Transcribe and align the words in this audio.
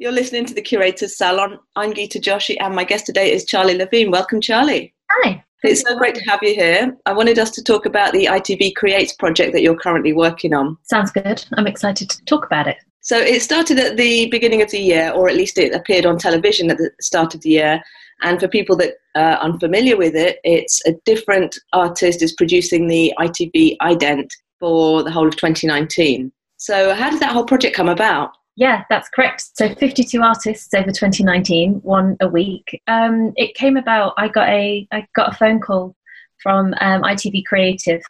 You're 0.00 0.12
listening 0.12 0.46
to 0.46 0.54
the 0.54 0.62
Curator's 0.62 1.18
Salon. 1.18 1.58
I'm 1.76 1.92
Gita 1.92 2.18
Joshi, 2.18 2.56
and 2.58 2.74
my 2.74 2.84
guest 2.84 3.04
today 3.04 3.34
is 3.34 3.44
Charlie 3.44 3.76
Levine. 3.76 4.10
Welcome, 4.10 4.40
Charlie. 4.40 4.94
Hi. 5.10 5.44
It's 5.62 5.82
so 5.82 5.94
great 5.98 6.14
to 6.14 6.22
have 6.22 6.42
you 6.42 6.54
here. 6.54 6.96
I 7.04 7.12
wanted 7.12 7.38
us 7.38 7.50
to 7.50 7.62
talk 7.62 7.84
about 7.84 8.14
the 8.14 8.24
ITV 8.24 8.76
Creates 8.76 9.12
project 9.12 9.52
that 9.52 9.60
you're 9.60 9.78
currently 9.78 10.14
working 10.14 10.54
on. 10.54 10.78
Sounds 10.84 11.10
good. 11.10 11.44
I'm 11.52 11.66
excited 11.66 12.08
to 12.08 12.24
talk 12.24 12.46
about 12.46 12.66
it. 12.66 12.78
So, 13.02 13.18
it 13.18 13.42
started 13.42 13.78
at 13.78 13.98
the 13.98 14.30
beginning 14.30 14.62
of 14.62 14.70
the 14.70 14.80
year, 14.80 15.10
or 15.10 15.28
at 15.28 15.36
least 15.36 15.58
it 15.58 15.74
appeared 15.74 16.06
on 16.06 16.16
television 16.16 16.70
at 16.70 16.78
the 16.78 16.90
start 17.02 17.34
of 17.34 17.42
the 17.42 17.50
year. 17.50 17.82
And 18.22 18.40
for 18.40 18.48
people 18.48 18.76
that 18.76 18.94
are 19.16 19.36
unfamiliar 19.40 19.98
with 19.98 20.16
it, 20.16 20.38
it's 20.44 20.80
a 20.86 20.94
different 21.04 21.58
artist 21.74 22.22
is 22.22 22.32
producing 22.32 22.86
the 22.86 23.12
ITV 23.18 23.76
ident 23.82 24.30
for 24.60 25.02
the 25.02 25.10
whole 25.10 25.28
of 25.28 25.36
2019. 25.36 26.32
So, 26.56 26.94
how 26.94 27.10
did 27.10 27.20
that 27.20 27.32
whole 27.32 27.44
project 27.44 27.76
come 27.76 27.90
about? 27.90 28.30
Yeah, 28.60 28.84
that's 28.90 29.08
correct. 29.08 29.56
So 29.56 29.74
52 29.74 30.20
artists 30.20 30.74
over 30.74 30.90
2019, 30.90 31.80
one 31.82 32.18
a 32.20 32.28
week. 32.28 32.78
Um, 32.86 33.32
it 33.36 33.54
came 33.54 33.78
about. 33.78 34.12
I 34.18 34.28
got 34.28 34.50
a 34.50 34.86
I 34.92 35.06
got 35.16 35.32
a 35.32 35.36
phone 35.36 35.60
call 35.60 35.96
from 36.42 36.74
um, 36.82 37.00
ITV 37.00 37.46
Creative. 37.46 38.02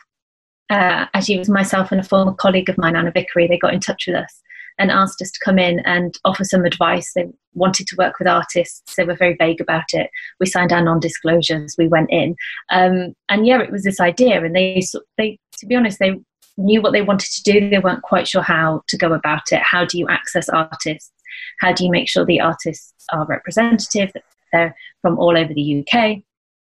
Uh, 0.68 1.06
actually, 1.14 1.36
it 1.36 1.38
was 1.38 1.48
myself 1.48 1.92
and 1.92 2.00
a 2.00 2.04
former 2.04 2.34
colleague 2.34 2.68
of 2.68 2.76
mine, 2.78 2.96
Anna 2.96 3.12
Vickery. 3.12 3.46
They 3.46 3.58
got 3.58 3.74
in 3.74 3.78
touch 3.78 4.08
with 4.08 4.16
us 4.16 4.40
and 4.76 4.90
asked 4.90 5.22
us 5.22 5.30
to 5.30 5.44
come 5.44 5.60
in 5.60 5.78
and 5.86 6.18
offer 6.24 6.42
some 6.42 6.64
advice. 6.64 7.12
They 7.14 7.26
wanted 7.54 7.86
to 7.86 7.96
work 7.96 8.18
with 8.18 8.26
artists. 8.26 8.96
They 8.96 9.04
were 9.04 9.14
very 9.14 9.36
vague 9.38 9.60
about 9.60 9.92
it. 9.92 10.10
We 10.40 10.46
signed 10.46 10.72
our 10.72 10.82
non-disclosures. 10.82 11.76
We 11.78 11.86
went 11.86 12.10
in, 12.10 12.34
um, 12.72 13.14
and 13.28 13.46
yeah, 13.46 13.62
it 13.62 13.70
was 13.70 13.84
this 13.84 14.00
idea. 14.00 14.44
And 14.44 14.56
they, 14.56 14.82
they, 15.16 15.38
to 15.60 15.66
be 15.66 15.76
honest, 15.76 16.00
they 16.00 16.16
knew 16.56 16.82
what 16.82 16.92
they 16.92 17.02
wanted 17.02 17.30
to 17.30 17.42
do. 17.42 17.70
They 17.70 17.78
weren't 17.78 18.02
quite 18.02 18.28
sure 18.28 18.42
how 18.42 18.82
to 18.88 18.96
go 18.96 19.12
about 19.12 19.52
it. 19.52 19.60
How 19.62 19.84
do 19.84 19.98
you 19.98 20.08
access 20.08 20.48
artists? 20.48 21.12
How 21.60 21.72
do 21.72 21.84
you 21.84 21.90
make 21.90 22.08
sure 22.08 22.24
the 22.24 22.40
artists 22.40 22.92
are 23.12 23.26
representative? 23.26 24.12
They're 24.52 24.74
from 25.02 25.18
all 25.18 25.36
over 25.36 25.52
the 25.54 25.84
UK. 25.86 26.18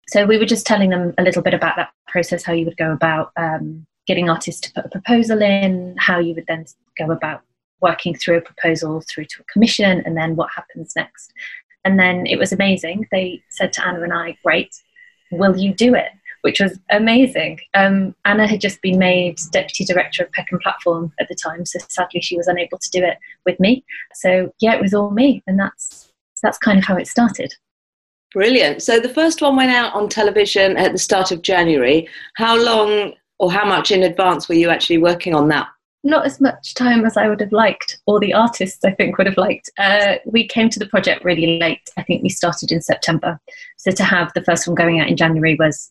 So 0.08 0.26
we 0.26 0.38
were 0.38 0.46
just 0.46 0.66
telling 0.66 0.90
them 0.90 1.14
a 1.18 1.22
little 1.22 1.42
bit 1.42 1.54
about 1.54 1.76
that 1.76 1.90
process, 2.06 2.44
how 2.44 2.52
you 2.52 2.64
would 2.66 2.76
go 2.76 2.92
about 2.92 3.32
um, 3.36 3.86
getting 4.06 4.28
artists 4.28 4.60
to 4.62 4.72
put 4.72 4.84
a 4.84 4.90
proposal 4.90 5.40
in, 5.42 5.96
how 5.98 6.18
you 6.18 6.34
would 6.34 6.46
then 6.46 6.66
go 6.98 7.10
about 7.10 7.42
working 7.80 8.14
through 8.14 8.38
a 8.38 8.42
proposal 8.42 9.02
through 9.08 9.24
to 9.24 9.40
a 9.40 9.52
commission, 9.52 10.02
and 10.04 10.16
then 10.16 10.36
what 10.36 10.50
happens 10.54 10.92
next. 10.94 11.32
And 11.84 11.98
then 11.98 12.26
it 12.26 12.38
was 12.38 12.52
amazing. 12.52 13.08
They 13.10 13.42
said 13.50 13.72
to 13.74 13.86
Anna 13.86 14.02
and 14.02 14.12
I, 14.12 14.36
Great, 14.44 14.74
will 15.30 15.56
you 15.56 15.74
do 15.74 15.94
it? 15.94 16.10
Which 16.44 16.60
was 16.60 16.78
amazing. 16.90 17.58
Um, 17.72 18.14
Anna 18.26 18.46
had 18.46 18.60
just 18.60 18.82
been 18.82 18.98
made 18.98 19.38
deputy 19.50 19.82
director 19.82 20.24
of 20.24 20.32
Peckham 20.32 20.58
Platform 20.62 21.10
at 21.18 21.26
the 21.28 21.34
time, 21.34 21.64
so 21.64 21.78
sadly 21.88 22.20
she 22.20 22.36
was 22.36 22.48
unable 22.48 22.76
to 22.76 22.90
do 22.90 23.02
it 23.02 23.16
with 23.46 23.58
me. 23.58 23.82
So 24.12 24.52
yeah, 24.60 24.74
it 24.74 24.82
was 24.82 24.92
all 24.92 25.10
me, 25.10 25.42
and 25.46 25.58
that's 25.58 26.12
that's 26.42 26.58
kind 26.58 26.78
of 26.78 26.84
how 26.84 26.96
it 26.96 27.08
started. 27.08 27.54
Brilliant. 28.34 28.82
So 28.82 29.00
the 29.00 29.08
first 29.08 29.40
one 29.40 29.56
went 29.56 29.70
out 29.70 29.94
on 29.94 30.10
television 30.10 30.76
at 30.76 30.92
the 30.92 30.98
start 30.98 31.32
of 31.32 31.40
January. 31.40 32.08
How 32.36 32.62
long 32.62 33.14
or 33.38 33.50
how 33.50 33.64
much 33.64 33.90
in 33.90 34.02
advance 34.02 34.46
were 34.46 34.54
you 34.54 34.68
actually 34.68 34.98
working 34.98 35.34
on 35.34 35.48
that? 35.48 35.68
Not 36.02 36.26
as 36.26 36.42
much 36.42 36.74
time 36.74 37.06
as 37.06 37.16
I 37.16 37.26
would 37.26 37.40
have 37.40 37.52
liked, 37.52 38.00
or 38.06 38.20
the 38.20 38.34
artists 38.34 38.84
I 38.84 38.90
think 38.90 39.16
would 39.16 39.26
have 39.26 39.38
liked. 39.38 39.70
Uh, 39.78 40.16
we 40.26 40.46
came 40.46 40.68
to 40.68 40.78
the 40.78 40.88
project 40.88 41.24
really 41.24 41.58
late. 41.58 41.88
I 41.96 42.02
think 42.02 42.22
we 42.22 42.28
started 42.28 42.70
in 42.70 42.82
September. 42.82 43.40
So 43.78 43.92
to 43.92 44.04
have 44.04 44.30
the 44.34 44.44
first 44.44 44.66
one 44.68 44.74
going 44.74 45.00
out 45.00 45.08
in 45.08 45.16
January 45.16 45.56
was 45.58 45.90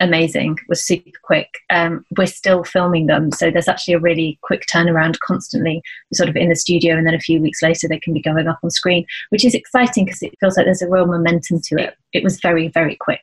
amazing, 0.00 0.58
was 0.68 0.84
super 0.84 1.10
quick. 1.22 1.58
Um, 1.68 2.04
we're 2.16 2.26
still 2.26 2.64
filming 2.64 3.06
them, 3.06 3.30
so 3.32 3.50
there's 3.50 3.68
actually 3.68 3.94
a 3.94 4.00
really 4.00 4.38
quick 4.42 4.64
turnaround 4.66 5.18
constantly, 5.20 5.82
sort 6.12 6.28
of 6.28 6.36
in 6.36 6.48
the 6.48 6.56
studio, 6.56 6.96
and 6.96 7.06
then 7.06 7.14
a 7.14 7.20
few 7.20 7.40
weeks 7.40 7.62
later 7.62 7.86
they 7.86 8.00
can 8.00 8.14
be 8.14 8.22
going 8.22 8.48
up 8.48 8.58
on 8.62 8.70
screen, 8.70 9.06
which 9.28 9.44
is 9.44 9.54
exciting 9.54 10.06
because 10.06 10.22
it 10.22 10.34
feels 10.40 10.56
like 10.56 10.66
there's 10.66 10.82
a 10.82 10.88
real 10.88 11.06
momentum 11.06 11.60
to 11.60 11.76
it. 11.76 11.96
It 12.12 12.24
was 12.24 12.40
very, 12.40 12.68
very 12.68 12.96
quick, 12.96 13.22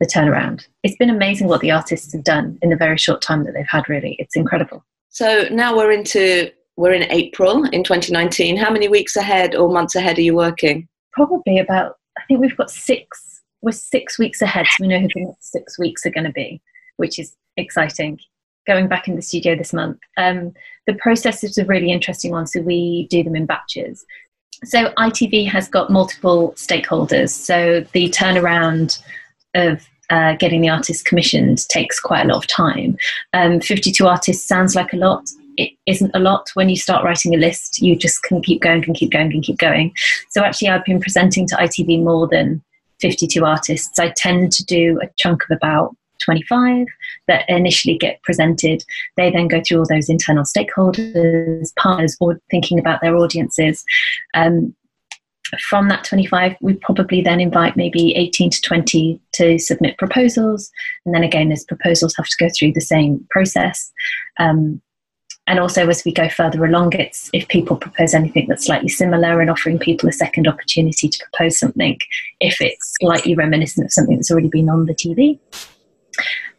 the 0.00 0.06
turnaround. 0.06 0.66
It's 0.82 0.96
been 0.96 1.10
amazing 1.10 1.48
what 1.48 1.60
the 1.60 1.72
artists 1.72 2.12
have 2.12 2.24
done 2.24 2.58
in 2.62 2.70
the 2.70 2.76
very 2.76 2.96
short 2.96 3.20
time 3.20 3.44
that 3.44 3.52
they've 3.54 3.66
had, 3.68 3.88
really. 3.88 4.16
It's 4.18 4.36
incredible. 4.36 4.84
So 5.08 5.46
now 5.50 5.76
we're 5.76 5.92
into 5.92 6.50
we're 6.78 6.92
in 6.92 7.10
April 7.10 7.64
in 7.66 7.84
2019. 7.84 8.56
How 8.56 8.70
many 8.70 8.88
weeks 8.88 9.14
ahead 9.14 9.54
or 9.54 9.68
months 9.68 9.94
ahead 9.94 10.16
are 10.16 10.22
you 10.22 10.34
working? 10.34 10.88
Probably 11.12 11.58
about 11.58 11.96
I 12.18 12.22
think 12.26 12.40
we've 12.40 12.56
got 12.56 12.70
six 12.70 13.31
we're 13.62 13.72
six 13.72 14.18
weeks 14.18 14.42
ahead, 14.42 14.66
so 14.66 14.82
we 14.82 14.88
know 14.88 14.98
who 14.98 15.08
the 15.14 15.24
next 15.24 15.52
six 15.52 15.78
weeks 15.78 16.04
are 16.04 16.10
going 16.10 16.26
to 16.26 16.32
be, 16.32 16.60
which 16.96 17.18
is 17.18 17.34
exciting. 17.56 18.18
Going 18.66 18.88
back 18.88 19.08
in 19.08 19.16
the 19.16 19.22
studio 19.22 19.56
this 19.56 19.72
month. 19.72 19.98
Um, 20.16 20.52
the 20.86 20.94
process 20.94 21.42
is 21.42 21.58
a 21.58 21.64
really 21.64 21.90
interesting 21.90 22.30
one, 22.30 22.46
so 22.46 22.60
we 22.60 23.06
do 23.10 23.22
them 23.22 23.34
in 23.34 23.46
batches. 23.46 24.04
So 24.64 24.92
ITV 24.98 25.48
has 25.48 25.68
got 25.68 25.90
multiple 25.90 26.52
stakeholders, 26.56 27.30
so 27.30 27.84
the 27.92 28.08
turnaround 28.10 29.02
of 29.54 29.88
uh, 30.10 30.34
getting 30.36 30.60
the 30.60 30.68
artists 30.68 31.02
commissioned 31.02 31.66
takes 31.68 31.98
quite 31.98 32.24
a 32.24 32.28
lot 32.28 32.36
of 32.36 32.46
time. 32.46 32.96
Um, 33.32 33.60
52 33.60 34.06
artists 34.06 34.46
sounds 34.46 34.76
like 34.76 34.92
a 34.92 34.96
lot. 34.96 35.24
It 35.56 35.72
isn't 35.86 36.10
a 36.14 36.18
lot 36.18 36.50
when 36.54 36.68
you 36.68 36.76
start 36.76 37.04
writing 37.04 37.34
a 37.34 37.38
list. 37.38 37.80
You 37.80 37.96
just 37.96 38.22
can 38.22 38.42
keep 38.42 38.60
going, 38.62 38.82
can 38.82 38.94
keep 38.94 39.10
going, 39.10 39.30
can 39.30 39.42
keep 39.42 39.58
going. 39.58 39.92
So 40.30 40.42
actually, 40.44 40.68
I've 40.68 40.84
been 40.84 41.00
presenting 41.00 41.46
to 41.48 41.56
ITV 41.56 42.02
more 42.02 42.28
than 42.28 42.62
52 43.02 43.44
artists, 43.44 43.98
I 43.98 44.12
tend 44.16 44.52
to 44.52 44.64
do 44.64 44.98
a 45.02 45.08
chunk 45.18 45.42
of 45.42 45.54
about 45.54 45.94
25 46.24 46.86
that 47.28 47.44
initially 47.48 47.98
get 47.98 48.22
presented. 48.22 48.84
They 49.16 49.30
then 49.30 49.48
go 49.48 49.60
through 49.60 49.80
all 49.80 49.86
those 49.88 50.08
internal 50.08 50.44
stakeholders, 50.44 51.74
partners, 51.76 52.16
or 52.20 52.40
thinking 52.50 52.78
about 52.78 53.00
their 53.02 53.16
audiences. 53.16 53.84
Um, 54.34 54.74
from 55.68 55.88
that 55.88 56.04
25, 56.04 56.56
we 56.62 56.74
probably 56.74 57.20
then 57.20 57.40
invite 57.40 57.76
maybe 57.76 58.14
18 58.14 58.50
to 58.50 58.60
20 58.62 59.20
to 59.34 59.58
submit 59.58 59.98
proposals. 59.98 60.70
And 61.04 61.14
then 61.14 61.22
again, 61.22 61.50
those 61.50 61.64
proposals 61.64 62.14
have 62.16 62.26
to 62.26 62.36
go 62.38 62.48
through 62.56 62.72
the 62.72 62.80
same 62.80 63.26
process. 63.30 63.92
Um, 64.38 64.80
and 65.46 65.58
also 65.58 65.88
as 65.88 66.04
we 66.04 66.12
go 66.12 66.28
further 66.28 66.64
along 66.64 66.92
it's 66.94 67.28
if 67.32 67.46
people 67.48 67.76
propose 67.76 68.14
anything 68.14 68.46
that's 68.48 68.66
slightly 68.66 68.88
similar 68.88 69.40
and 69.40 69.50
offering 69.50 69.78
people 69.78 70.08
a 70.08 70.12
second 70.12 70.46
opportunity 70.46 71.08
to 71.08 71.24
propose 71.30 71.58
something 71.58 71.98
if 72.40 72.60
it's 72.60 72.94
slightly 73.00 73.34
reminiscent 73.34 73.84
of 73.84 73.92
something 73.92 74.16
that's 74.16 74.30
already 74.30 74.48
been 74.48 74.68
on 74.68 74.86
the 74.86 74.94
tv 74.94 75.38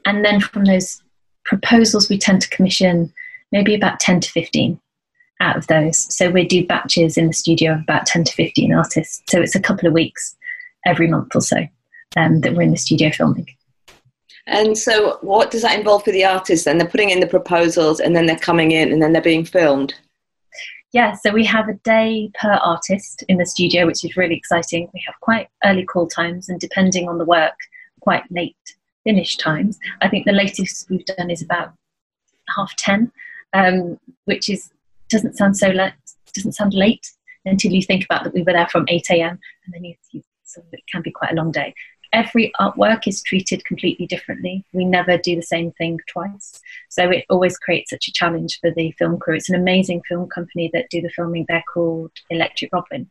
and 0.05 0.25
then 0.25 0.39
from 0.39 0.65
those 0.65 1.01
proposals 1.45 2.09
we 2.09 2.17
tend 2.17 2.41
to 2.41 2.49
commission 2.49 3.13
maybe 3.51 3.75
about 3.75 3.99
10 3.99 4.19
to 4.21 4.31
15 4.31 4.79
out 5.39 5.57
of 5.57 5.67
those. 5.67 6.13
So 6.13 6.29
we 6.29 6.45
do 6.45 6.65
batches 6.65 7.17
in 7.17 7.27
the 7.27 7.33
studio 7.33 7.73
of 7.73 7.81
about 7.81 8.05
10 8.05 8.23
to 8.25 8.33
15 8.33 8.73
artists. 8.73 9.21
So 9.29 9.41
it's 9.41 9.55
a 9.55 9.61
couple 9.61 9.87
of 9.87 9.93
weeks 9.93 10.35
every 10.85 11.07
month 11.07 11.35
or 11.35 11.41
so 11.41 11.57
um, 12.17 12.41
that 12.41 12.53
we're 12.53 12.63
in 12.63 12.71
the 12.71 12.77
studio 12.77 13.11
filming 13.11 13.47
and 14.47 14.77
so, 14.77 15.17
what 15.21 15.51
does 15.51 15.61
that 15.61 15.77
involve 15.77 16.03
for 16.03 16.11
the 16.11 16.25
artists? 16.25 16.65
Then 16.65 16.77
they're 16.77 16.87
putting 16.87 17.09
in 17.09 17.19
the 17.19 17.27
proposals, 17.27 17.99
and 17.99 18.15
then 18.15 18.25
they're 18.25 18.37
coming 18.37 18.71
in, 18.71 18.91
and 18.91 19.01
then 19.01 19.13
they're 19.13 19.21
being 19.21 19.45
filmed. 19.45 19.93
Yeah, 20.91 21.13
so 21.13 21.31
we 21.31 21.45
have 21.45 21.69
a 21.69 21.73
day 21.83 22.29
per 22.39 22.53
artist 22.53 23.23
in 23.27 23.37
the 23.37 23.45
studio, 23.45 23.85
which 23.85 24.03
is 24.03 24.15
really 24.17 24.35
exciting. 24.35 24.89
We 24.93 25.03
have 25.05 25.15
quite 25.21 25.47
early 25.63 25.85
call 25.85 26.07
times, 26.07 26.49
and 26.49 26.59
depending 26.59 27.07
on 27.07 27.17
the 27.17 27.25
work, 27.25 27.55
quite 28.01 28.23
late 28.31 28.55
finish 29.03 29.37
times. 29.37 29.79
I 30.01 30.09
think 30.09 30.25
the 30.25 30.33
latest 30.33 30.89
we've 30.89 31.05
done 31.05 31.29
is 31.29 31.41
about 31.41 31.73
half 32.55 32.75
ten, 32.75 33.11
um, 33.53 33.97
which 34.25 34.49
is 34.49 34.71
doesn't 35.09 35.37
sound 35.37 35.57
so 35.57 35.69
late. 35.69 35.93
Doesn't 36.33 36.53
sound 36.53 36.73
late 36.73 37.11
until 37.45 37.71
you 37.71 37.81
think 37.81 38.03
about 38.05 38.23
that 38.23 38.33
we 38.33 38.41
were 38.41 38.53
there 38.53 38.67
from 38.67 38.85
eight 38.87 39.09
a.m. 39.11 39.39
and 39.65 39.73
then 39.73 39.83
you, 39.83 39.95
you 40.11 40.21
so 40.43 40.61
it 40.71 40.81
can 40.91 41.01
be 41.01 41.11
quite 41.11 41.31
a 41.31 41.35
long 41.35 41.51
day 41.51 41.73
every 42.13 42.51
artwork 42.59 43.07
is 43.07 43.21
treated 43.21 43.65
completely 43.65 44.05
differently. 44.05 44.63
We 44.71 44.85
never 44.85 45.17
do 45.17 45.35
the 45.35 45.41
same 45.41 45.71
thing 45.71 45.99
twice. 46.07 46.61
So 46.89 47.09
it 47.09 47.25
always 47.29 47.57
creates 47.57 47.89
such 47.89 48.07
a 48.07 48.13
challenge 48.13 48.59
for 48.61 48.71
the 48.71 48.91
film 48.91 49.17
crew. 49.17 49.35
It's 49.35 49.49
an 49.49 49.55
amazing 49.59 50.03
film 50.07 50.29
company 50.29 50.69
that 50.73 50.89
do 50.89 51.01
the 51.01 51.09
filming. 51.09 51.45
They're 51.47 51.63
called 51.73 52.11
Electric 52.29 52.71
Robin. 52.71 53.09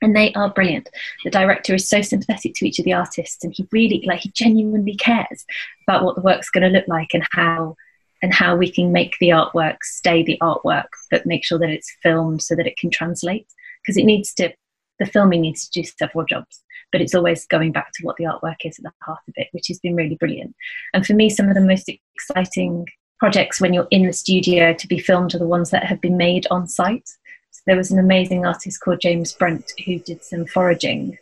And 0.00 0.14
they 0.14 0.32
are 0.34 0.48
brilliant. 0.48 0.88
The 1.24 1.30
director 1.30 1.74
is 1.74 1.88
so 1.88 2.00
sympathetic 2.02 2.54
to 2.54 2.68
each 2.68 2.78
of 2.78 2.84
the 2.84 2.92
artists 2.92 3.42
and 3.42 3.52
he 3.52 3.66
really 3.72 4.04
like 4.06 4.20
he 4.20 4.30
genuinely 4.30 4.94
cares 4.94 5.44
about 5.86 6.04
what 6.04 6.14
the 6.14 6.22
work's 6.22 6.50
gonna 6.50 6.68
look 6.68 6.86
like 6.86 7.14
and 7.14 7.26
how 7.32 7.74
and 8.22 8.32
how 8.32 8.56
we 8.56 8.70
can 8.70 8.92
make 8.92 9.16
the 9.18 9.30
artwork 9.30 9.78
stay 9.82 10.22
the 10.22 10.38
artwork, 10.40 10.88
but 11.10 11.26
make 11.26 11.44
sure 11.44 11.58
that 11.58 11.70
it's 11.70 11.96
filmed 12.02 12.42
so 12.42 12.54
that 12.54 12.66
it 12.66 12.76
can 12.76 12.90
translate. 12.90 13.46
Because 13.82 13.96
it 13.96 14.04
needs 14.04 14.34
to 14.34 14.52
the 14.98 15.06
filming 15.06 15.42
needs 15.42 15.68
to 15.68 15.82
do 15.82 15.86
several 15.86 16.24
jobs 16.24 16.62
but 16.92 17.00
it's 17.00 17.14
always 17.14 17.46
going 17.46 17.72
back 17.72 17.92
to 17.92 18.02
what 18.04 18.16
the 18.16 18.24
artwork 18.24 18.56
is 18.64 18.78
at 18.78 18.84
the 18.84 18.92
heart 19.02 19.20
of 19.28 19.34
it, 19.36 19.48
which 19.52 19.68
has 19.68 19.78
been 19.78 19.94
really 19.94 20.16
brilliant. 20.16 20.54
And 20.94 21.06
for 21.06 21.14
me, 21.14 21.28
some 21.28 21.48
of 21.48 21.54
the 21.54 21.60
most 21.60 21.90
exciting 22.16 22.86
projects 23.18 23.60
when 23.60 23.74
you're 23.74 23.88
in 23.90 24.06
the 24.06 24.12
studio 24.12 24.72
to 24.72 24.86
be 24.86 24.98
filmed 24.98 25.34
are 25.34 25.38
the 25.38 25.46
ones 25.46 25.70
that 25.70 25.84
have 25.84 26.00
been 26.00 26.16
made 26.16 26.46
on 26.50 26.68
site. 26.68 27.08
So 27.50 27.60
there 27.66 27.76
was 27.76 27.90
an 27.90 27.98
amazing 27.98 28.46
artist 28.46 28.80
called 28.80 29.00
James 29.00 29.32
Brunt 29.32 29.72
who 29.84 29.98
did 29.98 30.24
some 30.24 30.46
foraging, 30.46 31.18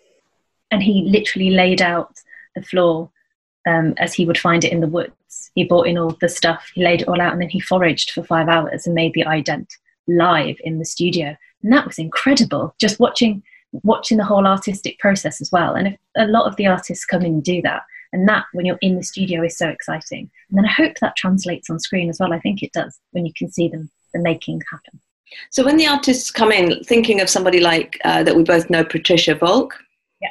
and 0.71 0.83
he 0.83 1.03
literally 1.03 1.51
laid 1.51 1.81
out 1.83 2.15
the 2.55 2.63
floor 2.63 3.11
um, 3.67 3.95
as 3.99 4.15
he 4.15 4.25
would 4.25 4.39
find 4.39 4.65
it 4.65 4.73
in 4.73 4.81
the 4.81 4.87
woods. 4.87 5.51
He 5.55 5.65
brought 5.65 5.87
in 5.87 5.99
all 5.99 6.17
the 6.21 6.29
stuff, 6.29 6.71
he 6.75 6.85
laid 6.85 7.03
it 7.03 7.09
all 7.09 7.21
out, 7.21 7.33
and 7.33 7.41
then 7.41 7.49
he 7.49 7.61
foraged 7.61 8.13
for 8.13 8.23
five 8.23 8.49
hours 8.49 8.87
and 8.87 8.95
made 8.95 9.15
the 9.15 9.25
ident 9.25 9.69
live 10.07 10.57
in 10.61 10.79
the 10.79 10.85
studio 10.85 11.37
And 11.65 11.73
that 11.73 11.87
was 11.87 11.99
incredible. 11.99 12.75
Just 12.79 13.01
watching 13.01 13.43
watching 13.83 14.19
the 14.19 14.25
whole 14.25 14.47
artistic 14.47 14.99
process 14.99 15.41
as 15.41 15.51
well. 15.53 15.75
And 15.75 15.89
if 15.89 15.97
a 16.17 16.27
lot 16.27 16.47
of 16.47 16.57
the 16.57 16.67
artists 16.67 17.05
come 17.05 17.23
in 17.23 17.35
and 17.35 17.45
do 17.45 17.63
that, 17.63 17.83
and 18.13 18.29
that 18.29 18.45
when 18.53 18.65
you're 18.65 18.79
in 18.81 18.97
the 18.97 19.03
studio 19.03 19.43
is 19.43 19.59
so 19.59 19.69
exciting. 19.69 20.31
And 20.49 20.59
then 20.59 20.65
I 20.65 20.71
hope 20.71 20.95
that 21.01 21.17
translates 21.17 21.69
on 21.69 21.79
screen 21.79 22.09
as 22.09 22.19
well. 22.19 22.33
I 22.33 22.41
think 22.41 22.63
it 22.63 22.73
does 22.73 22.99
when 23.11 23.27
you 23.27 23.33
can 23.37 23.51
see 23.51 23.69
them 23.69 23.91
the 24.13 24.21
making 24.21 24.63
happen. 24.71 25.01
So 25.51 25.65
when 25.65 25.77
the 25.77 25.87
artists 25.87 26.31
come 26.31 26.53
in, 26.53 26.83
thinking 26.85 27.21
of 27.21 27.29
somebody 27.29 27.61
like 27.61 28.01
uh, 28.05 28.23
that 28.23 28.37
we 28.37 28.43
both 28.45 28.71
know, 28.71 28.85
Patricia 28.85 29.35
Volk. 29.35 29.75
Yeah. 30.21 30.29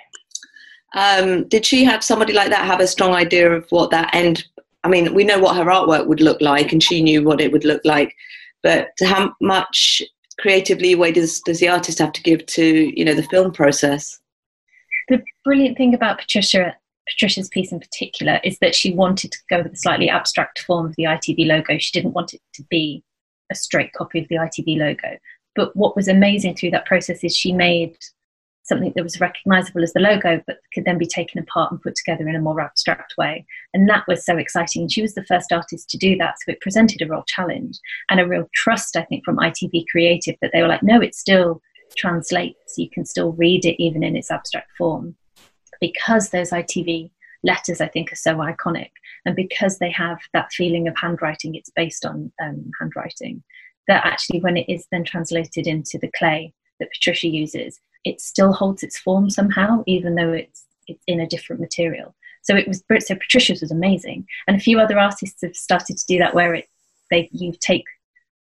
Um, 0.95 1.47
did 1.47 1.65
she 1.65 1.83
have 1.83 2.03
somebody 2.03 2.33
like 2.33 2.49
that 2.49 2.65
have 2.65 2.79
a 2.79 2.87
strong 2.87 3.13
idea 3.13 3.51
of 3.51 3.67
what 3.69 3.91
that 3.91 4.13
end? 4.15 4.45
I 4.83 4.87
mean, 4.87 5.13
we 5.13 5.23
know 5.23 5.39
what 5.39 5.57
her 5.57 5.65
artwork 5.65 6.07
would 6.07 6.21
look 6.21 6.41
like, 6.41 6.71
and 6.71 6.81
she 6.81 7.01
knew 7.01 7.23
what 7.23 7.41
it 7.41 7.51
would 7.51 7.65
look 7.65 7.81
like. 7.83 8.15
But 8.63 8.89
how 9.03 9.33
much 9.41 10.01
creative 10.39 10.79
leeway 10.79 11.11
does 11.11 11.39
does 11.41 11.59
the 11.59 11.69
artist 11.69 11.99
have 11.99 12.11
to 12.13 12.21
give 12.21 12.45
to 12.47 12.97
you 12.97 13.05
know 13.05 13.13
the 13.13 13.23
film 13.23 13.51
process? 13.51 14.19
The 15.09 15.21
brilliant 15.43 15.77
thing 15.77 15.93
about 15.93 16.19
Patricia 16.19 16.75
Patricia's 17.07 17.49
piece 17.49 17.71
in 17.71 17.79
particular 17.79 18.39
is 18.43 18.57
that 18.59 18.75
she 18.75 18.93
wanted 18.93 19.31
to 19.31 19.37
go 19.49 19.61
with 19.61 19.73
a 19.73 19.77
slightly 19.77 20.09
abstract 20.09 20.59
form 20.59 20.87
of 20.87 20.95
the 20.95 21.03
ITV 21.03 21.45
logo. 21.45 21.77
She 21.77 21.91
didn't 21.91 22.13
want 22.13 22.33
it 22.33 22.41
to 22.55 22.63
be 22.69 23.03
a 23.51 23.55
straight 23.55 23.93
copy 23.93 24.19
of 24.19 24.27
the 24.27 24.35
ITV 24.35 24.77
logo. 24.77 25.17
But 25.55 25.75
what 25.75 25.95
was 25.95 26.07
amazing 26.07 26.55
through 26.55 26.71
that 26.71 26.85
process 26.85 27.23
is 27.23 27.35
she 27.35 27.51
made 27.51 27.97
something 28.65 28.91
that 28.95 29.03
was 29.03 29.21
recognizable 29.21 29.83
as 29.83 29.93
the 29.93 29.99
logo, 29.99 30.41
but 30.47 30.57
could 30.73 30.85
then 30.85 30.97
be 30.97 31.05
taken 31.05 31.39
apart 31.39 31.71
and 31.71 31.81
put 31.81 31.95
together 31.95 32.27
in 32.27 32.35
a 32.35 32.41
more 32.41 32.59
abstract 32.59 33.13
way. 33.17 33.45
And 33.73 33.87
that 33.89 34.03
was 34.07 34.25
so 34.25 34.37
exciting. 34.37 34.83
And 34.83 34.91
she 34.91 35.03
was 35.03 35.13
the 35.13 35.25
first 35.25 35.53
artist 35.53 35.89
to 35.91 35.97
do 35.97 36.17
that. 36.17 36.35
So 36.39 36.51
it 36.51 36.61
presented 36.61 37.01
a 37.01 37.07
real 37.07 37.23
challenge 37.27 37.79
and 38.09 38.19
a 38.19 38.27
real 38.27 38.49
trust, 38.53 38.95
I 38.95 39.03
think, 39.03 39.23
from 39.23 39.37
ITV 39.37 39.85
Creative 39.91 40.35
that 40.41 40.51
they 40.51 40.61
were 40.61 40.67
like, 40.67 40.83
no, 40.83 40.99
it 40.99 41.13
still 41.15 41.61
translates. 41.95 42.77
You 42.77 42.89
can 42.89 43.05
still 43.05 43.33
read 43.33 43.65
it 43.65 43.81
even 43.81 44.03
in 44.03 44.15
its 44.15 44.31
abstract 44.31 44.71
form. 44.77 45.15
Because 45.79 46.29
those 46.29 46.49
ITV 46.49 47.11
letters, 47.43 47.81
I 47.81 47.87
think, 47.87 48.11
are 48.11 48.17
so 48.17 48.35
iconic. 48.37 48.89
And 49.25 49.35
because 49.35 49.77
they 49.77 49.91
have 49.91 50.17
that 50.33 50.51
feeling 50.51 50.87
of 50.87 50.95
handwriting, 50.97 51.53
it's 51.53 51.71
based 51.75 52.05
on 52.05 52.31
um, 52.41 52.71
handwriting, 52.79 53.43
that 53.87 54.05
actually, 54.05 54.39
when 54.39 54.57
it 54.57 54.67
is 54.67 54.87
then 54.91 55.03
translated 55.03 55.67
into 55.67 55.99
the 55.99 56.11
clay 56.17 56.53
that 56.79 56.89
Patricia 56.91 57.27
uses, 57.27 57.79
it 58.05 58.21
still 58.21 58.53
holds 58.53 58.83
its 58.83 58.97
form 58.97 59.29
somehow, 59.29 59.83
even 59.87 60.15
though 60.15 60.31
it's 60.31 60.63
it's 60.87 61.03
in 61.07 61.19
a 61.19 61.27
different 61.27 61.59
material. 61.59 62.15
So 62.43 62.55
it 62.55 62.67
was 62.67 62.83
so 62.99 63.15
Patricia's 63.15 63.61
was 63.61 63.71
amazing, 63.71 64.27
and 64.47 64.55
a 64.55 64.59
few 64.59 64.79
other 64.79 64.99
artists 64.99 65.41
have 65.41 65.55
started 65.55 65.97
to 65.97 66.05
do 66.07 66.19
that 66.19 66.35
where 66.35 66.53
it 66.53 66.69
they 67.11 67.29
you 67.31 67.53
take 67.59 67.83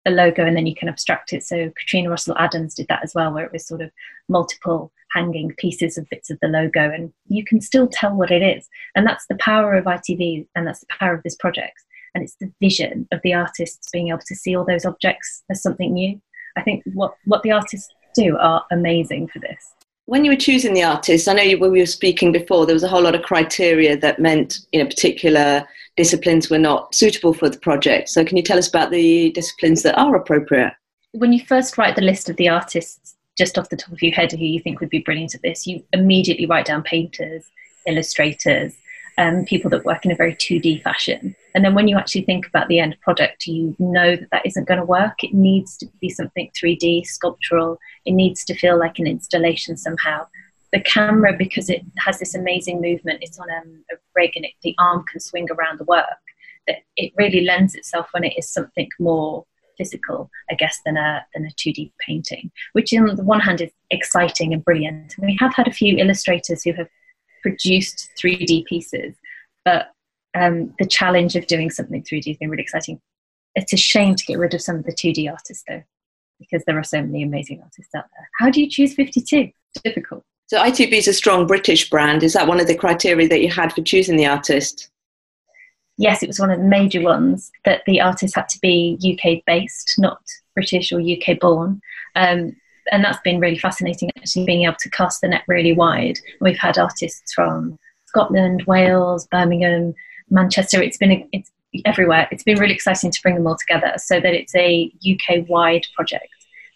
a 0.07 0.11
logo 0.11 0.45
and 0.45 0.57
then 0.57 0.67
you 0.67 0.75
can 0.75 0.89
abstract 0.89 1.33
it. 1.33 1.43
So 1.43 1.71
Katrina 1.77 2.09
Russell 2.09 2.39
Adams 2.39 2.75
did 2.75 2.87
that 2.89 3.03
as 3.03 3.15
well, 3.15 3.33
where 3.33 3.45
it 3.45 3.53
was 3.53 3.67
sort 3.67 3.83
of 3.83 3.91
multiple 4.29 4.93
hanging 5.13 5.53
pieces 5.59 5.99
of 5.99 6.09
bits 6.11 6.31
of 6.31 6.39
the 6.41 6.49
logo, 6.49 6.91
and 6.91 7.13
you 7.27 7.45
can 7.45 7.61
still 7.61 7.89
tell 7.89 8.15
what 8.15 8.31
it 8.31 8.43
is. 8.43 8.69
And 8.95 9.07
that's 9.07 9.27
the 9.27 9.37
power 9.37 9.75
of 9.75 9.85
ITV, 9.85 10.47
and 10.55 10.67
that's 10.67 10.81
the 10.81 10.95
power 10.99 11.15
of 11.15 11.23
this 11.25 11.37
project. 11.37 11.83
And 12.15 12.25
it's 12.25 12.37
the 12.37 12.53
vision 12.61 13.07
of 13.13 13.21
the 13.23 13.35
artists 13.35 13.91
being 13.91 14.09
able 14.09 14.21
to 14.27 14.35
see 14.35 14.57
all 14.57 14.65
those 14.65 14.87
objects 14.87 15.43
as 15.51 15.63
something 15.63 15.93
new. 15.93 16.21
I 16.57 16.63
think 16.63 16.83
what 16.95 17.15
what 17.25 17.43
the 17.43 17.53
artists 17.53 17.93
do 18.19 18.37
are 18.39 18.65
amazing 18.71 19.29
for 19.29 19.39
this. 19.39 19.75
When 20.07 20.25
you 20.25 20.31
were 20.31 20.37
choosing 20.37 20.73
the 20.73 20.85
artists, 20.85 21.29
I 21.29 21.35
know 21.35 21.43
you, 21.43 21.59
when 21.59 21.73
we 21.73 21.81
were 21.81 21.87
speaking 21.87 22.33
before, 22.33 22.65
there 22.65 22.75
was 22.75 22.83
a 22.83 22.89
whole 22.89 23.03
lot 23.03 23.15
of 23.15 23.23
criteria 23.23 23.97
that 23.99 24.19
meant 24.19 24.61
you 24.73 24.81
know 24.81 24.87
particular 24.87 25.67
disciplines 25.97 26.49
were 26.49 26.59
not 26.59 26.95
suitable 26.95 27.35
for 27.35 27.51
the 27.51 27.59
project. 27.59 28.09
So, 28.09 28.25
can 28.25 28.37
you 28.37 28.43
tell 28.43 28.59
us 28.59 28.69
about 28.69 28.91
the 28.91 29.31
disciplines 29.33 29.83
that 29.83 29.99
are 29.99 30.17
appropriate? 30.17 30.73
When 31.13 31.33
you 31.33 31.45
first 31.45 31.77
write 31.77 31.97
the 31.97 32.03
list 32.03 32.29
of 32.29 32.37
the 32.37 32.49
artists, 32.49 33.17
just 33.37 33.59
off 33.59 33.69
the 33.69 33.77
top 33.77 33.93
of 33.93 34.03
your 34.03 34.13
head, 34.13 34.33
who 34.33 34.39
you 34.39 34.61
think 34.61 34.81
would 34.81 34.91
be 34.91 35.01
brilliant 35.01 35.35
at 35.35 35.43
this, 35.43 35.67
you 35.67 35.83
immediately 35.93 36.47
write 36.47 36.67
down 36.67 36.83
painters, 36.83 37.45
illustrators, 37.87 38.75
um, 39.19 39.45
people 39.45 39.69
that 39.71 39.85
work 39.85 40.05
in 40.05 40.13
a 40.13 40.17
very 40.17 40.35
2D 40.35 40.83
fashion. 40.83 41.35
And 41.55 41.65
then 41.65 41.75
when 41.75 41.89
you 41.89 41.99
actually 41.99 42.23
think 42.23 42.47
about 42.47 42.69
the 42.69 42.79
end 42.79 42.97
product, 43.03 43.47
you 43.47 43.75
know 43.79 44.15
that 44.15 44.31
that 44.31 44.47
isn't 44.47 44.69
going 44.69 44.79
to 44.79 44.87
work. 44.87 45.25
It 45.25 45.35
needs 45.35 45.77
to 45.79 45.87
be 46.01 46.09
something 46.09 46.51
3D, 46.57 47.05
sculptural. 47.05 47.79
It 48.05 48.13
needs 48.13 48.45
to 48.45 48.55
feel 48.55 48.79
like 48.79 48.99
an 48.99 49.09
installation 49.09 49.77
somehow. 49.77 50.27
The 50.73 50.81
camera, 50.81 51.35
because 51.37 51.69
it 51.69 51.83
has 51.99 52.21
this 52.21 52.35
amazing 52.35 52.81
movement, 52.81 53.19
it's 53.23 53.41
on 53.41 53.51
um, 53.51 53.85
a 53.91 53.97
rig 54.15 54.33
and 54.37 54.45
it, 54.45 54.53
the 54.63 54.77
arm 54.79 55.05
can 55.11 55.19
swing 55.19 55.49
around 55.51 55.81
the 55.81 55.85
work, 55.85 56.05
that 56.69 56.77
it 56.97 57.13
really 57.17 57.41
lends 57.41 57.75
itself 57.75 58.09
when 58.13 58.23
it 58.23 58.35
is 58.39 58.49
something 58.49 58.89
more 59.01 59.45
physical, 59.77 60.31
I 60.51 60.55
guess, 60.55 60.81
than 60.85 60.97
a, 60.97 61.27
than 61.35 61.47
a 61.47 61.51
2D 61.51 61.91
painting, 62.07 62.53
which 62.73 62.93
on 62.93 63.17
the 63.17 63.25
one 63.25 63.41
hand 63.41 63.61
is 63.63 63.71
exciting 63.91 64.53
and 64.53 64.65
brilliant. 64.65 65.17
We 65.19 65.37
have 65.41 65.55
had 65.55 65.67
a 65.67 65.73
few 65.73 65.97
illustrators 65.97 66.63
who 66.63 66.73
have 66.75 66.89
produced 67.43 68.11
3D 68.19 68.65
pieces, 68.67 69.15
but 69.65 69.93
um, 70.35 70.75
the 70.79 70.87
challenge 70.87 71.37
of 71.37 71.47
doing 71.47 71.71
something 71.71 72.03
3D 72.03 72.27
has 72.29 72.37
been 72.37 72.51
really 72.51 72.63
exciting. 72.63 73.01
It's 73.55 73.73
a 73.73 73.77
shame 73.77 74.15
to 74.15 74.25
get 74.25 74.39
rid 74.39 74.55
of 74.55 74.63
some 74.63 74.77
of 74.77 74.85
the 74.85 74.93
2D 74.93 75.31
artists 75.31 75.65
though, 75.69 75.83
because 76.39 76.65
there 76.67 76.79
are 76.79 76.85
so 76.85 77.03
many 77.03 77.23
amazing 77.23 77.61
artists 77.63 77.95
out 77.95 78.05
there. 78.17 78.29
How 78.39 78.51
do 78.51 78.61
you 78.61 78.69
choose 78.69 78.95
52? 78.95 79.51
Difficult. 79.85 80.25
So 80.47 80.59
ITV 80.59 80.93
is 80.93 81.09
a 81.09 81.13
strong 81.13 81.47
British 81.47 81.91
brand. 81.91 82.23
Is 82.23 82.33
that 82.33 82.47
one 82.47 82.61
of 82.61 82.67
the 82.67 82.75
criteria 82.75 83.29
that 83.29 83.43
you 83.43 83.51
had 83.51 83.73
for 83.73 83.83
choosing 83.83 84.17
the 84.17 84.27
artist? 84.27 84.91
Yes, 85.99 86.23
it 86.23 86.29
was 86.29 86.39
one 86.39 86.51
of 86.51 86.59
the 86.59 86.65
major 86.65 87.03
ones 87.03 87.51
that 87.65 87.83
the 87.87 88.01
artist 88.01 88.35
had 88.35 88.49
to 88.51 88.59
be 88.61 88.99
UK 89.03 89.45
based, 89.45 89.97
not 89.99 90.23
British 90.55 90.93
or 90.93 91.01
UK 91.01 91.39
born. 91.39 91.83
Um, 92.15 92.57
and 92.93 93.05
that's 93.05 93.21
been 93.21 93.41
really 93.41 93.59
fascinating 93.59 94.11
actually 94.19 94.45
being 94.45 94.65
able 94.65 94.77
to 94.79 94.91
cast 94.91 95.21
the 95.21 95.29
net 95.29 95.43
really 95.47 95.73
wide. 95.73 96.19
We've 96.41 96.59
had 96.59 96.79
artists 96.79 97.33
from 97.33 97.79
scotland 98.07 98.65
wales 98.67 99.27
birmingham 99.31 99.95
manchester. 100.31 100.83
It's 100.83 100.97
been 100.97 101.13
a, 101.13 101.29
it's 101.33 101.51
everywhere. 101.85 102.27
It's 102.31 102.43
been 102.43 102.59
really 102.59 102.75
exciting 102.75 103.11
to 103.11 103.23
bring 103.23 103.35
them 103.35 103.47
all 103.47 103.57
together 103.57 103.93
so 103.97 104.21
that 104.21 104.35
it's 104.35 104.55
a 104.55 104.93
uk 105.13 105.49
wide 105.49 105.87
project 105.95 106.29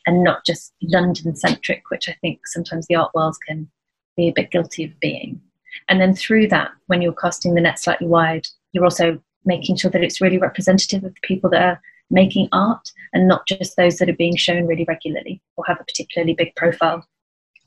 and 0.07 0.25
not 0.25 0.45
just 0.45 0.73
london 0.83 1.35
centric 1.37 1.83
which 1.91 2.09
i 2.09 2.17
think 2.21 2.41
sometimes 2.47 2.87
the 2.89 2.97
art 2.97 3.15
world 3.15 3.37
can 3.47 3.71
be 4.17 4.29
a 4.29 4.33
bit 4.33 4.51
guilty 4.51 4.85
of 4.85 4.99
being. 5.01 5.41
And 5.89 6.01
then 6.01 6.15
through 6.15 6.49
that 6.49 6.71
when 6.87 7.01
you're 7.01 7.15
casting 7.15 7.55
the 7.55 7.61
net 7.61 7.79
slightly 7.79 8.07
wide 8.07 8.47
you're 8.73 8.85
also 8.85 9.21
making 9.45 9.77
sure 9.77 9.91
that 9.91 10.03
it's 10.03 10.21
really 10.21 10.39
representative 10.39 11.05
of 11.05 11.15
the 11.15 11.21
people 11.23 11.51
that 11.51 11.63
are 11.63 11.81
making 12.13 12.49
art 12.53 12.93
and 13.13 13.27
not 13.27 13.47
just 13.47 13.77
those 13.77 13.99
that 13.99 14.09
are 14.09 14.17
being 14.17 14.37
shown 14.37 14.67
really 14.67 14.85
regularly 14.87 15.41
or 15.57 15.65
have 15.67 15.81
a 15.81 15.85
particularly 15.85 16.35
big 16.35 16.55
profile. 16.55 17.05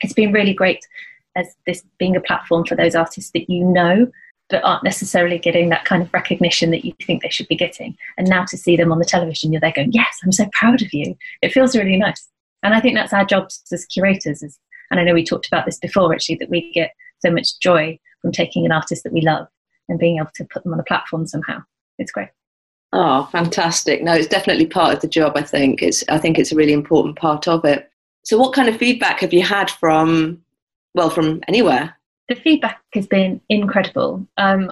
It's 0.01 0.13
been 0.13 0.31
really 0.31 0.53
great 0.53 0.85
as 1.35 1.55
this 1.65 1.83
being 1.97 2.15
a 2.15 2.21
platform 2.21 2.65
for 2.65 2.75
those 2.75 2.95
artists 2.95 3.31
that 3.31 3.49
you 3.49 3.65
know 3.65 4.07
but 4.49 4.63
aren't 4.63 4.83
necessarily 4.83 5.39
getting 5.39 5.69
that 5.69 5.85
kind 5.85 6.03
of 6.03 6.13
recognition 6.13 6.69
that 6.69 6.85
you 6.85 6.93
think 7.01 7.23
they 7.23 7.29
should 7.29 7.47
be 7.47 7.55
getting. 7.55 7.97
And 8.17 8.29
now 8.29 8.45
to 8.45 8.57
see 8.57 8.77
them 8.77 8.91
on 8.91 8.99
the 8.99 9.05
television, 9.05 9.51
you're 9.51 9.59
there 9.59 9.73
going, 9.75 9.91
Yes, 9.91 10.19
I'm 10.23 10.31
so 10.31 10.45
proud 10.53 10.83
of 10.83 10.93
you. 10.93 11.17
It 11.41 11.51
feels 11.51 11.75
really 11.75 11.97
nice. 11.97 12.27
And 12.61 12.73
I 12.73 12.79
think 12.79 12.95
that's 12.95 13.13
our 13.13 13.25
jobs 13.25 13.63
as 13.71 13.85
curators. 13.85 14.43
Is, 14.43 14.59
and 14.91 14.99
I 14.99 15.03
know 15.03 15.13
we 15.15 15.25
talked 15.25 15.47
about 15.47 15.65
this 15.65 15.79
before 15.79 16.13
actually, 16.13 16.35
that 16.35 16.49
we 16.49 16.71
get 16.73 16.91
so 17.19 17.31
much 17.31 17.59
joy 17.59 17.99
from 18.21 18.31
taking 18.31 18.65
an 18.65 18.71
artist 18.71 19.03
that 19.03 19.13
we 19.13 19.21
love 19.21 19.47
and 19.89 19.99
being 19.99 20.17
able 20.17 20.31
to 20.35 20.45
put 20.45 20.63
them 20.63 20.73
on 20.73 20.79
a 20.79 20.83
platform 20.83 21.25
somehow. 21.25 21.63
It's 21.97 22.11
great. 22.11 22.29
Oh, 22.97 23.27
fantastic! 23.29 24.01
No, 24.01 24.13
it's 24.13 24.27
definitely 24.27 24.67
part 24.67 24.93
of 24.93 25.01
the 25.01 25.07
job. 25.09 25.33
I 25.35 25.41
think 25.41 25.83
it's. 25.83 26.01
I 26.07 26.17
think 26.17 26.39
it's 26.39 26.53
a 26.53 26.55
really 26.55 26.71
important 26.71 27.17
part 27.17 27.45
of 27.45 27.65
it. 27.65 27.91
So, 28.23 28.37
what 28.37 28.53
kind 28.53 28.69
of 28.69 28.77
feedback 28.77 29.19
have 29.19 29.33
you 29.33 29.43
had 29.43 29.69
from, 29.69 30.41
well, 30.93 31.09
from 31.09 31.41
anywhere? 31.49 31.97
The 32.29 32.35
feedback 32.35 32.81
has 32.93 33.05
been 33.05 33.41
incredible. 33.49 34.25
Um, 34.37 34.71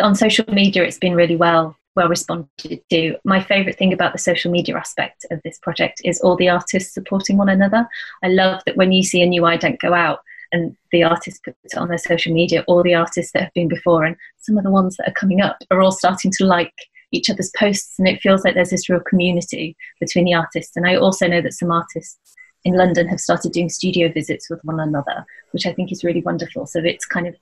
on 0.00 0.14
social 0.14 0.46
media, 0.48 0.82
it's 0.82 0.96
been 0.96 1.14
really 1.14 1.36
well 1.36 1.76
well 1.94 2.08
responded 2.08 2.82
to. 2.90 3.16
My 3.26 3.42
favourite 3.42 3.76
thing 3.76 3.92
about 3.92 4.12
the 4.12 4.18
social 4.18 4.50
media 4.50 4.78
aspect 4.78 5.26
of 5.30 5.42
this 5.44 5.58
project 5.58 6.00
is 6.06 6.22
all 6.22 6.36
the 6.36 6.48
artists 6.48 6.94
supporting 6.94 7.36
one 7.36 7.50
another. 7.50 7.86
I 8.22 8.28
love 8.28 8.62
that 8.64 8.78
when 8.78 8.92
you 8.92 9.02
see 9.02 9.20
a 9.20 9.26
new 9.26 9.42
ident 9.42 9.78
go 9.80 9.92
out 9.92 10.20
and 10.52 10.74
the 10.90 11.02
artists 11.02 11.40
put 11.44 11.54
it 11.64 11.76
on 11.76 11.88
their 11.88 11.98
social 11.98 12.32
media, 12.32 12.64
all 12.66 12.82
the 12.82 12.94
artists 12.94 13.32
that 13.32 13.42
have 13.42 13.54
been 13.54 13.68
before 13.68 14.04
and 14.04 14.16
some 14.38 14.56
of 14.56 14.64
the 14.64 14.70
ones 14.70 14.96
that 14.96 15.08
are 15.08 15.12
coming 15.12 15.42
up 15.42 15.58
are 15.70 15.82
all 15.82 15.92
starting 15.92 16.30
to 16.30 16.46
like 16.46 16.72
each 17.12 17.30
other's 17.30 17.52
posts, 17.56 17.98
and 17.98 18.08
it 18.08 18.20
feels 18.20 18.44
like 18.44 18.54
there's 18.54 18.70
this 18.70 18.88
real 18.88 19.00
community 19.00 19.76
between 20.00 20.24
the 20.24 20.34
artists. 20.34 20.76
And 20.76 20.86
I 20.86 20.96
also 20.96 21.26
know 21.26 21.40
that 21.40 21.52
some 21.52 21.70
artists 21.70 22.18
in 22.64 22.74
London 22.74 23.08
have 23.08 23.20
started 23.20 23.52
doing 23.52 23.68
studio 23.68 24.10
visits 24.12 24.48
with 24.48 24.60
one 24.64 24.80
another, 24.80 25.24
which 25.52 25.66
I 25.66 25.72
think 25.72 25.92
is 25.92 26.04
really 26.04 26.22
wonderful. 26.22 26.66
So 26.66 26.80
it's 26.80 27.06
kind 27.06 27.26
of 27.26 27.36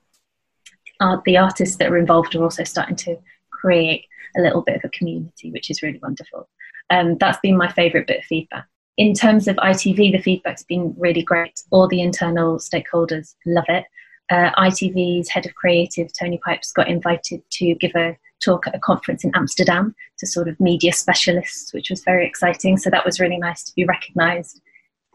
uh, 1.00 1.18
the 1.24 1.38
artists 1.38 1.76
that 1.76 1.90
are 1.90 1.98
involved 1.98 2.34
are 2.34 2.42
also 2.42 2.64
starting 2.64 2.96
to 2.96 3.16
create 3.50 4.06
a 4.36 4.40
little 4.40 4.62
bit 4.62 4.76
of 4.76 4.84
a 4.84 4.90
community, 4.90 5.50
which 5.50 5.70
is 5.70 5.82
really 5.82 5.98
wonderful. 6.02 6.48
Um, 6.90 7.16
that's 7.18 7.38
been 7.40 7.56
my 7.56 7.70
favourite 7.70 8.06
bit 8.06 8.18
of 8.18 8.24
feedback. 8.24 8.66
In 8.96 9.14
terms 9.14 9.48
of 9.48 9.56
ITV, 9.56 10.12
the 10.12 10.22
feedback's 10.22 10.64
been 10.64 10.94
really 10.98 11.22
great. 11.22 11.62
All 11.70 11.88
the 11.88 12.02
internal 12.02 12.58
stakeholders 12.58 13.34
love 13.46 13.64
it. 13.68 13.84
Uh, 14.30 14.50
ITV's 14.58 15.28
head 15.28 15.46
of 15.46 15.54
creative, 15.54 16.12
Tony 16.12 16.38
Pipes, 16.44 16.72
got 16.72 16.88
invited 16.88 17.42
to 17.50 17.74
give 17.76 17.92
a 17.96 18.16
talk 18.40 18.66
at 18.66 18.74
a 18.74 18.78
conference 18.78 19.24
in 19.24 19.30
Amsterdam 19.34 19.94
to 20.18 20.26
sort 20.26 20.48
of 20.48 20.58
media 20.60 20.92
specialists, 20.92 21.72
which 21.72 21.90
was 21.90 22.02
very 22.04 22.26
exciting. 22.26 22.76
So 22.76 22.90
that 22.90 23.04
was 23.04 23.20
really 23.20 23.38
nice 23.38 23.62
to 23.64 23.74
be 23.74 23.84
recognised 23.84 24.60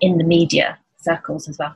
in 0.01 0.17
the 0.17 0.23
media 0.23 0.77
circles 0.97 1.47
as 1.47 1.57
well. 1.57 1.75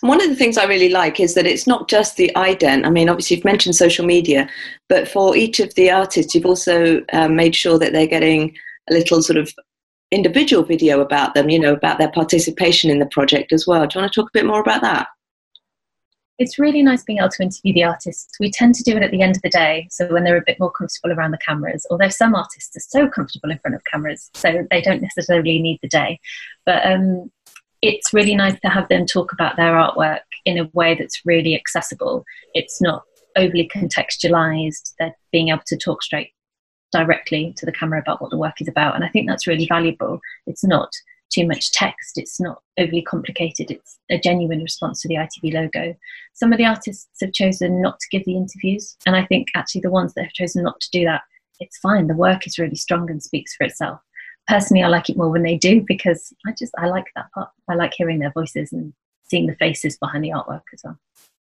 One 0.00 0.20
of 0.20 0.28
the 0.28 0.34
things 0.34 0.58
I 0.58 0.64
really 0.64 0.88
like 0.88 1.20
is 1.20 1.34
that 1.34 1.46
it's 1.46 1.66
not 1.66 1.88
just 1.88 2.16
the 2.16 2.32
ident. 2.34 2.84
I 2.84 2.90
mean, 2.90 3.08
obviously, 3.08 3.36
you've 3.36 3.44
mentioned 3.44 3.76
social 3.76 4.04
media, 4.04 4.48
but 4.88 5.06
for 5.06 5.36
each 5.36 5.60
of 5.60 5.72
the 5.74 5.90
artists, 5.90 6.34
you've 6.34 6.46
also 6.46 7.00
um, 7.12 7.36
made 7.36 7.54
sure 7.54 7.78
that 7.78 7.92
they're 7.92 8.06
getting 8.06 8.56
a 8.90 8.94
little 8.94 9.22
sort 9.22 9.36
of 9.36 9.52
individual 10.10 10.64
video 10.64 11.00
about 11.00 11.34
them, 11.34 11.48
you 11.48 11.60
know, 11.60 11.74
about 11.74 11.98
their 11.98 12.10
participation 12.10 12.90
in 12.90 12.98
the 12.98 13.06
project 13.06 13.52
as 13.52 13.66
well. 13.66 13.86
Do 13.86 13.98
you 13.98 14.02
want 14.02 14.12
to 14.12 14.20
talk 14.20 14.30
a 14.30 14.38
bit 14.38 14.46
more 14.46 14.60
about 14.60 14.82
that? 14.82 15.06
It's 16.38 16.58
really 16.58 16.82
nice 16.82 17.02
being 17.02 17.18
able 17.18 17.30
to 17.30 17.42
interview 17.42 17.74
the 17.74 17.84
artists. 17.84 18.38
We 18.38 18.50
tend 18.50 18.76
to 18.76 18.84
do 18.84 18.96
it 18.96 19.02
at 19.02 19.10
the 19.10 19.22
end 19.22 19.36
of 19.36 19.42
the 19.42 19.50
day, 19.50 19.88
so 19.90 20.06
when 20.12 20.22
they're 20.22 20.36
a 20.36 20.44
bit 20.46 20.60
more 20.60 20.70
comfortable 20.70 21.12
around 21.12 21.32
the 21.32 21.38
cameras, 21.38 21.84
although 21.90 22.08
some 22.08 22.34
artists 22.34 22.76
are 22.76 22.80
so 22.80 23.08
comfortable 23.08 23.50
in 23.50 23.58
front 23.58 23.74
of 23.74 23.84
cameras, 23.84 24.30
so 24.34 24.66
they 24.70 24.80
don't 24.80 25.02
necessarily 25.02 25.60
need 25.60 25.80
the 25.82 25.88
day. 25.88 26.20
But 26.64 26.86
um, 26.86 27.32
it's 27.82 28.14
really 28.14 28.36
nice 28.36 28.58
to 28.60 28.68
have 28.68 28.88
them 28.88 29.04
talk 29.04 29.32
about 29.32 29.56
their 29.56 29.72
artwork 29.72 30.20
in 30.44 30.58
a 30.58 30.70
way 30.72 30.94
that's 30.94 31.24
really 31.24 31.56
accessible. 31.56 32.24
It's 32.54 32.80
not 32.80 33.02
overly 33.36 33.68
contextualized. 33.68 34.94
They're 34.98 35.16
being 35.32 35.48
able 35.48 35.62
to 35.66 35.76
talk 35.76 36.02
straight 36.02 36.32
directly 36.92 37.52
to 37.56 37.66
the 37.66 37.72
camera 37.72 38.00
about 38.00 38.22
what 38.22 38.30
the 38.30 38.38
work 38.38 38.60
is 38.60 38.68
about. 38.68 38.94
And 38.94 39.04
I 39.04 39.08
think 39.08 39.28
that's 39.28 39.46
really 39.46 39.66
valuable. 39.66 40.20
It's 40.46 40.64
not 40.64 40.90
too 41.30 41.46
much 41.46 41.72
text, 41.72 42.18
it's 42.18 42.40
not 42.40 42.62
overly 42.78 43.02
complicated, 43.02 43.70
it's 43.70 43.98
a 44.10 44.18
genuine 44.18 44.62
response 44.62 45.02
to 45.02 45.08
the 45.08 45.16
ITV 45.16 45.52
logo. 45.52 45.94
Some 46.34 46.52
of 46.52 46.58
the 46.58 46.66
artists 46.66 47.08
have 47.20 47.32
chosen 47.32 47.82
not 47.82 48.00
to 48.00 48.08
give 48.10 48.24
the 48.24 48.36
interviews, 48.36 48.96
and 49.06 49.16
I 49.16 49.24
think 49.26 49.48
actually 49.54 49.82
the 49.82 49.90
ones 49.90 50.14
that 50.14 50.24
have 50.24 50.32
chosen 50.32 50.64
not 50.64 50.80
to 50.80 50.90
do 50.90 51.04
that, 51.04 51.22
it's 51.60 51.78
fine. 51.78 52.06
The 52.06 52.14
work 52.14 52.46
is 52.46 52.58
really 52.58 52.76
strong 52.76 53.10
and 53.10 53.22
speaks 53.22 53.54
for 53.54 53.64
itself 53.64 54.00
personally, 54.48 54.82
I 54.82 54.88
like 54.88 55.08
it 55.08 55.16
more 55.16 55.30
when 55.30 55.42
they 55.42 55.56
do 55.56 55.84
because 55.86 56.32
I 56.46 56.52
just 56.52 56.72
I 56.78 56.86
like 56.86 57.06
that 57.14 57.30
part. 57.32 57.50
I 57.68 57.74
like 57.74 57.92
hearing 57.94 58.18
their 58.18 58.32
voices 58.32 58.72
and 58.72 58.92
seeing 59.28 59.46
the 59.46 59.54
faces 59.54 59.98
behind 59.98 60.24
the 60.24 60.30
artwork 60.30 60.62
as 60.72 60.80
well. 60.82 60.98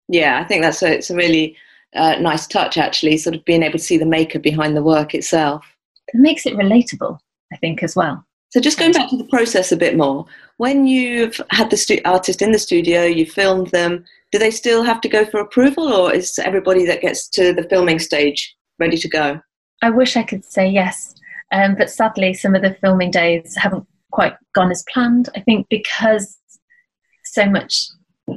Yeah, 0.09 0.41
I 0.41 0.45
think 0.45 0.63
that's 0.63 0.83
a, 0.83 0.95
it's 0.95 1.11
a 1.11 1.17
really 1.17 1.57
uh, 1.95 2.17
nice 2.21 2.47
touch 2.47 2.79
actually, 2.79 3.19
sort 3.19 3.35
of 3.35 3.45
being 3.45 3.63
able 3.63 3.79
to 3.79 3.85
see 3.85 3.99
the 3.99 4.07
maker 4.07 4.39
behind 4.39 4.77
the 4.77 4.83
work 4.83 5.15
itself. 5.15 5.67
It 6.09 6.21
makes 6.21 6.47
it 6.47 6.55
relatable, 6.55 7.19
I 7.53 7.57
think, 7.57 7.83
as 7.83 7.97
well. 7.97 8.25
So 8.53 8.61
just 8.61 8.79
going 8.79 8.93
back 8.93 9.09
to 9.09 9.17
the 9.17 9.25
process 9.25 9.73
a 9.73 9.79
bit 9.79 9.97
more, 9.97 10.27
when 10.59 10.87
you've 10.87 11.41
had 11.51 11.71
the 11.71 11.77
stu- 11.79 12.03
artist 12.05 12.43
in 12.43 12.53
the 12.53 12.59
studio, 12.59 13.05
you 13.05 13.25
filmed 13.25 13.69
them, 13.69 14.05
do 14.31 14.39
they 14.39 14.51
still 14.51 14.83
have 14.83 15.01
to 15.01 15.09
go 15.09 15.25
for 15.25 15.41
approval, 15.41 15.91
or 15.91 16.13
is 16.13 16.39
everybody 16.39 16.85
that 16.85 17.01
gets 17.01 17.29
to 17.31 17.55
the 17.55 17.63
filming 17.71 17.99
stage 17.99 18.55
ready 18.79 18.99
to 18.99 19.09
go? 19.09 19.41
I 19.81 19.89
wish 19.89 20.19
I 20.19 20.23
could 20.23 20.45
say 20.45 20.69
yes. 20.69 21.15
Um, 21.51 21.77
but 21.77 21.91
sadly, 21.91 22.35
some 22.35 22.55
of 22.55 22.61
the 22.61 22.77
filming 22.83 23.11
days 23.11 23.57
haven't 23.57 23.87
quite 24.11 24.35
gone 24.55 24.71
as 24.71 24.85
planned. 24.93 25.31
I 25.35 25.41
think 25.41 25.67
because 25.71 26.37
so 27.25 27.49
much 27.49 27.87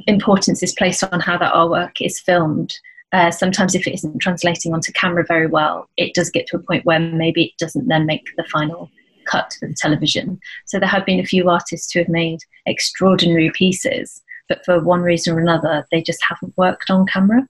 importance 0.06 0.62
is 0.62 0.72
placed 0.72 1.04
on 1.04 1.20
how 1.20 1.36
that 1.36 1.52
artwork 1.52 2.00
is 2.00 2.18
filmed. 2.20 2.74
Uh, 3.12 3.30
sometimes, 3.30 3.74
if 3.74 3.86
it 3.86 3.92
isn't 3.92 4.20
translating 4.20 4.72
onto 4.72 4.92
camera 4.92 5.26
very 5.28 5.46
well, 5.46 5.90
it 5.98 6.14
does 6.14 6.30
get 6.30 6.46
to 6.46 6.56
a 6.56 6.60
point 6.60 6.86
where 6.86 7.00
maybe 7.00 7.44
it 7.44 7.52
doesn't 7.58 7.88
then 7.88 8.06
make 8.06 8.24
the 8.38 8.44
final 8.44 8.90
cut 9.26 9.56
for 9.58 9.68
the 9.68 9.74
television. 9.74 10.38
So, 10.66 10.78
there 10.78 10.88
have 10.88 11.06
been 11.06 11.20
a 11.20 11.26
few 11.26 11.48
artists 11.50 11.92
who 11.92 12.00
have 12.00 12.08
made 12.08 12.40
extraordinary 12.66 13.50
pieces, 13.54 14.22
but 14.48 14.64
for 14.64 14.80
one 14.80 15.02
reason 15.02 15.34
or 15.34 15.40
another, 15.40 15.86
they 15.90 16.02
just 16.02 16.20
haven't 16.28 16.56
worked 16.56 16.90
on 16.90 17.06
camera. 17.06 17.46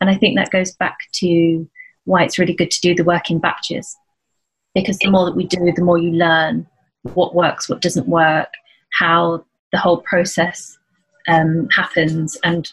And 0.00 0.10
I 0.10 0.16
think 0.16 0.36
that 0.36 0.50
goes 0.50 0.72
back 0.76 0.98
to 1.14 1.68
why 2.04 2.24
it's 2.24 2.38
really 2.38 2.54
good 2.54 2.70
to 2.70 2.80
do 2.80 2.94
the 2.94 3.04
work 3.04 3.30
in 3.30 3.38
batches 3.38 3.96
because 4.74 4.98
the 4.98 5.10
more 5.10 5.24
that 5.26 5.36
we 5.36 5.46
do, 5.46 5.72
the 5.74 5.82
more 5.82 5.98
you 5.98 6.12
learn 6.12 6.66
what 7.14 7.34
works, 7.34 7.68
what 7.68 7.80
doesn't 7.80 8.08
work, 8.08 8.48
how 8.92 9.44
the 9.72 9.78
whole 9.78 9.98
process 9.98 10.78
um, 11.26 11.68
happens, 11.70 12.36
and 12.44 12.72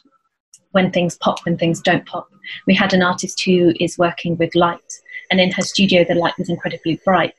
when 0.71 0.91
things 0.91 1.17
pop, 1.17 1.39
when 1.45 1.57
things 1.57 1.81
don't 1.81 2.05
pop. 2.05 2.29
We 2.67 2.75
had 2.75 2.93
an 2.93 3.01
artist 3.01 3.41
who 3.43 3.73
is 3.79 3.97
working 3.97 4.37
with 4.37 4.55
light, 4.55 4.93
and 5.31 5.39
in 5.39 5.51
her 5.51 5.61
studio, 5.61 6.03
the 6.03 6.15
light 6.15 6.37
was 6.37 6.49
incredibly 6.49 6.99
bright, 7.03 7.35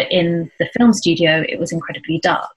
but 0.00 0.10
in 0.10 0.50
the 0.58 0.68
film 0.78 0.92
studio, 0.92 1.44
it 1.48 1.58
was 1.58 1.72
incredibly 1.72 2.18
dark. 2.20 2.50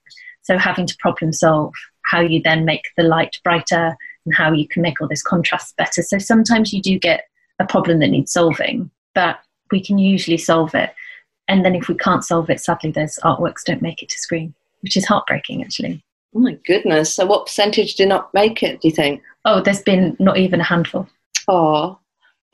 So, 0.44 0.58
having 0.58 0.88
to 0.88 0.98
problem 1.00 1.34
solve 1.34 1.74
how 2.06 2.22
you 2.22 2.42
then 2.42 2.66
make 2.66 2.84
the 2.98 3.04
light 3.04 3.38
brighter 3.44 3.96
and 4.26 4.36
how 4.36 4.52
you 4.52 4.68
can 4.68 4.82
make 4.82 5.02
all 5.02 5.08
this 5.08 5.24
contrast 5.24 5.76
better. 5.78 6.02
So, 6.02 6.18
sometimes 6.18 6.74
you 6.74 6.82
do 6.82 6.98
get 6.98 7.26
a 7.60 7.66
problem 7.66 8.00
that 8.00 8.10
needs 8.10 8.32
solving, 8.34 8.92
but 9.14 9.40
we 9.72 9.82
can 9.82 9.98
usually 9.98 10.38
solve 10.38 10.76
it 10.76 10.94
and 11.48 11.66
then 11.66 11.76
if 11.76 11.88
we 11.88 11.96
can't 11.96 12.24
solve 12.24 12.50
it, 12.50 12.60
sadly, 12.60 12.92
those 12.92 13.20
artworks 13.24 13.64
don't 13.66 13.82
make 13.82 14.02
it 14.02 14.10
to 14.10 14.18
screen, 14.18 14.54
which 14.82 14.96
is 14.96 15.06
heartbreaking, 15.06 15.64
actually. 15.64 16.04
Oh 16.36 16.40
my 16.40 16.54
goodness! 16.66 17.14
So, 17.14 17.26
what 17.26 17.46
percentage 17.46 17.96
did 17.96 18.10
not 18.10 18.34
make 18.34 18.64
it? 18.64 18.82
Do 18.82 18.88
you 18.88 18.94
think? 18.94 19.22
Oh, 19.46 19.62
there's 19.62 19.82
been 19.82 20.16
not 20.20 20.38
even 20.38 20.62
a 20.62 20.64
handful. 20.64 21.08
Oh, 21.48 22.00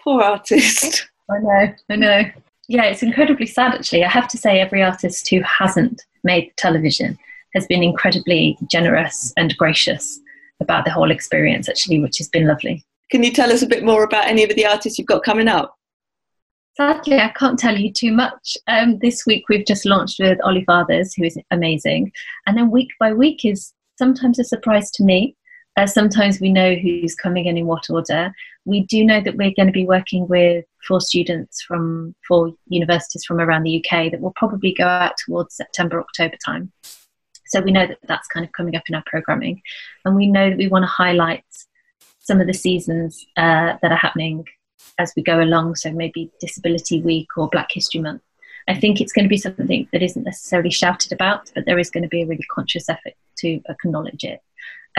poor 0.02 0.22
artist. 0.22 1.08
I 1.30 1.38
know, 1.40 1.74
I 1.90 1.96
know. 1.96 2.24
Yeah, 2.70 2.84
it's 2.84 3.02
incredibly 3.02 3.48
sad, 3.48 3.74
actually. 3.74 4.06
I 4.06 4.10
have 4.10 4.28
to 4.28 4.38
say, 4.38 4.60
every 4.60 4.84
artist 4.84 5.28
who 5.28 5.42
hasn't 5.42 6.06
made 6.24 6.54
television 6.56 7.18
has 7.56 7.66
been 7.66 7.82
incredibly 7.82 8.60
generous 8.70 9.34
and 9.38 9.58
gracious 9.58 10.20
about 10.62 10.86
the 10.86 10.92
whole 10.92 11.10
experience, 11.10 11.68
actually, 11.68 12.00
which 12.00 12.20
has 12.20 12.30
been 12.30 12.46
lovely. 12.46 12.86
Can 13.10 13.24
you 13.24 13.32
tell 13.32 13.52
us 13.52 13.64
a 13.64 13.68
bit 13.68 13.84
more 13.84 14.04
about 14.04 14.28
any 14.28 14.44
of 14.44 14.56
the 14.56 14.68
artists 14.68 15.00
you've 15.00 15.08
got 15.08 15.24
coming 15.24 15.48
up? 15.48 15.76
Sadly, 16.78 17.18
I 17.18 17.30
can't 17.30 17.58
tell 17.58 17.76
you 17.76 17.92
too 17.92 18.12
much. 18.12 18.56
Um, 18.68 19.00
this 19.00 19.26
week 19.26 19.46
we've 19.50 19.66
just 19.66 19.86
launched 19.86 20.20
with 20.20 20.38
Ollie 20.44 20.64
Fathers, 20.66 21.16
who 21.16 21.24
is 21.24 21.40
amazing. 21.50 22.12
And 22.46 22.56
then 22.56 22.70
week 22.70 22.90
by 23.00 23.14
week 23.14 23.46
is 23.46 23.74
sometimes 23.98 24.38
a 24.38 24.44
surprise 24.44 24.92
to 24.92 25.04
me. 25.04 25.36
Uh, 25.76 25.88
sometimes 25.88 26.40
we 26.40 26.52
know 26.52 26.76
who's 26.76 27.16
coming 27.16 27.48
in 27.48 27.58
in 27.58 27.66
what 27.66 27.90
order. 27.90 28.32
We 28.70 28.86
do 28.86 29.04
know 29.04 29.20
that 29.20 29.36
we're 29.36 29.54
going 29.56 29.68
to 29.68 29.74
be 29.74 29.86
working 29.86 30.28
with 30.28 30.64
four 30.88 31.02
students 31.02 31.62
from 31.62 32.14
four 32.28 32.54
universities 32.68 33.26
from 33.26 33.40
around 33.40 33.64
the 33.64 33.84
UK 33.84 34.12
that 34.12 34.22
will 34.22 34.34
probably 34.36 34.74
go 34.74 34.86
out 34.86 35.16
towards 35.26 35.56
September, 35.56 36.00
October 36.00 36.36
time. 36.46 36.72
So 37.48 37.62
we 37.62 37.72
know 37.72 37.88
that 37.88 37.98
that's 38.08 38.28
kind 38.28 38.46
of 38.46 38.52
coming 38.52 38.76
up 38.76 38.84
in 38.88 38.94
our 38.94 39.04
programming. 39.08 39.64
And 40.06 40.16
we 40.16 40.28
know 40.28 40.52
that 40.52 40.58
we 40.58 40.68
want 40.68 40.84
to 40.84 40.88
highlight 40.88 41.44
some 42.20 42.40
of 42.40 42.46
the 42.46 42.54
seasons 42.54 43.26
uh, 43.38 43.74
that 43.82 43.92
are 43.92 43.96
happening 43.96 44.46
as 45.00 45.14
we 45.16 45.24
go 45.24 45.42
along. 45.42 45.76
So 45.76 45.92
maybe 45.92 46.32
Disability 46.40 47.02
Week 47.02 47.30
or 47.38 47.50
Black 47.50 47.72
History 47.72 48.02
Month. 48.02 48.22
I 48.68 48.80
think 48.80 49.02
it's 49.02 49.14
going 49.14 49.26
to 49.26 49.30
be 49.30 49.38
something 49.38 49.88
that 49.92 50.04
isn't 50.04 50.26
necessarily 50.26 50.70
shouted 50.70 51.12
about, 51.12 51.52
but 51.56 51.66
there 51.66 51.80
is 51.80 51.90
going 51.90 52.04
to 52.04 52.10
be 52.10 52.22
a 52.22 52.28
really 52.28 52.46
conscious 52.54 52.88
effort 52.88 53.14
to 53.40 53.60
acknowledge 53.68 54.24
it. 54.24 54.42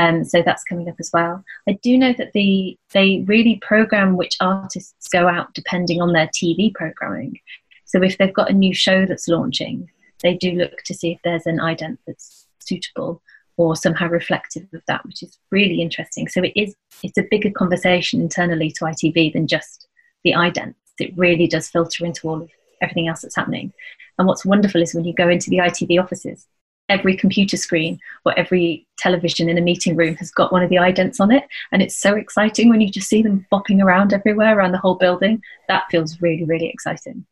Um, 0.01 0.25
so 0.25 0.43
that's 0.43 0.65
coming 0.65 0.89
up 0.89 0.95
as 0.99 1.11
well. 1.13 1.45
I 1.69 1.73
do 1.83 1.99
know 1.99 2.15
that 2.15 2.33
the 2.33 2.79
they 2.95 3.23
really 3.27 3.57
program 3.61 4.17
which 4.17 4.37
artists 4.41 5.09
go 5.09 5.29
out 5.29 5.53
depending 5.53 6.01
on 6.01 6.15
their 6.15 6.29
TV 6.29 6.73
programming. 6.73 7.39
So 7.85 8.03
if 8.03 8.17
they've 8.17 8.33
got 8.33 8.49
a 8.49 8.55
new 8.55 8.73
show 8.73 9.05
that's 9.05 9.29
launching, 9.29 9.91
they 10.23 10.35
do 10.35 10.53
look 10.53 10.79
to 10.85 10.95
see 10.95 11.13
if 11.13 11.19
there's 11.23 11.45
an 11.45 11.59
ident 11.59 11.99
that's 12.07 12.47
suitable 12.61 13.21
or 13.59 13.77
somehow 13.77 14.09
reflective 14.09 14.67
of 14.73 14.81
that, 14.87 15.05
which 15.05 15.23
is 15.23 15.39
really 15.51 15.83
interesting. 15.83 16.29
So 16.29 16.43
it 16.43 16.53
is 16.57 16.75
it's 17.03 17.19
a 17.19 17.29
bigger 17.31 17.51
conversation 17.51 18.23
internally 18.23 18.71
to 18.71 18.87
ITV 18.87 19.35
than 19.35 19.47
just 19.47 19.87
the 20.25 20.33
idents. 20.33 20.77
It 20.99 21.13
really 21.15 21.47
does 21.47 21.69
filter 21.69 22.07
into 22.07 22.27
all 22.27 22.41
of 22.41 22.51
everything 22.81 23.09
else 23.09 23.21
that's 23.21 23.37
happening. 23.37 23.75
And 24.19 24.27
what's 24.27 24.47
wonderful 24.47 24.81
is 24.81 24.95
when 24.95 25.05
you 25.05 25.13
go 25.13 25.29
into 25.29 25.51
the 25.51 25.59
ITV 25.59 26.03
offices, 26.03 26.47
every 26.91 27.17
computer 27.17 27.57
screen 27.57 27.99
or 28.27 28.39
every 28.39 28.87
television 28.99 29.49
in 29.49 29.57
a 29.57 29.63
meeting 29.63 29.97
room 29.97 30.17
has 30.17 30.31
got 30.31 30.53
one 30.53 30.63
of 30.63 30.69
the 30.69 30.77
idents 30.77 31.21
on 31.21 31.31
it. 31.31 31.45
And 31.73 31.81
it's 31.81 31.97
so 31.97 32.15
exciting 32.15 32.69
when 32.69 32.81
you 32.81 32.91
just 32.91 33.09
see 33.09 33.23
them 33.23 33.47
bopping 33.51 33.83
around 33.83 34.13
everywhere 34.13 34.59
around 34.59 34.73
the 34.73 34.79
whole 34.79 34.97
building. 34.97 35.43
That 35.69 35.85
feels 35.91 36.21
really, 36.21 36.45
really 36.45 36.69
exciting. 36.69 37.25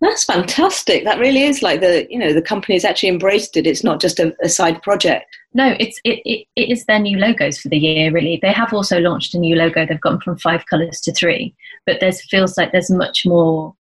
That's 0.00 0.24
fantastic. 0.24 1.04
That 1.04 1.18
really 1.18 1.44
is 1.44 1.62
like 1.62 1.80
the 1.80 2.06
you 2.10 2.18
know 2.18 2.34
the 2.34 2.42
company 2.42 2.74
has 2.74 2.84
actually 2.84 3.08
embraced 3.08 3.56
it. 3.56 3.66
It's 3.66 3.84
not 3.84 4.00
just 4.00 4.18
a, 4.18 4.36
a 4.42 4.50
side 4.50 4.82
project. 4.82 5.24
No, 5.54 5.74
it's 5.80 5.98
it, 6.04 6.20
it, 6.26 6.46
it 6.56 6.70
is 6.70 6.84
their 6.84 6.98
new 6.98 7.16
logos 7.16 7.58
for 7.58 7.68
the 7.68 7.78
year. 7.78 8.12
Really, 8.12 8.38
they 8.42 8.52
have 8.52 8.74
also 8.74 8.98
launched 9.00 9.34
a 9.34 9.38
new 9.38 9.56
logo. 9.56 9.86
They've 9.86 10.00
gone 10.00 10.20
from 10.20 10.36
five 10.36 10.66
colours 10.66 11.00
to 11.02 11.12
three, 11.12 11.54
but 11.86 12.00
there's 12.00 12.22
feels 12.28 12.58
like 12.58 12.72
there's 12.72 12.90
much 12.90 13.24
more. 13.24 13.74